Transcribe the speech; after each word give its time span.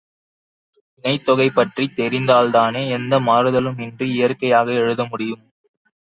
வினைத் 0.93 1.25
தொகை 1.25 1.47
பற்றித் 1.49 1.93
தெரிந்தால்தானே 1.97 2.89
எந்த 2.89 3.19
மாறுதலும் 3.19 3.79
இன்றி 3.79 4.09
இயற்கையாக 4.09 4.67
எழுதமுடியும்! 4.81 5.45